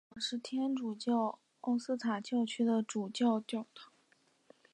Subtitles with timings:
[0.03, 3.93] 这座教堂是天主教奥斯塔教区的主教座堂。